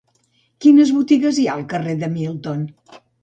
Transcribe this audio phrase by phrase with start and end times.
[0.65, 2.65] Quines botigues hi ha al carrer de Milton?